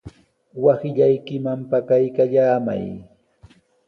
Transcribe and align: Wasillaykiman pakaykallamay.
Wasillaykiman 0.63 1.59
pakaykallamay. 1.71 2.85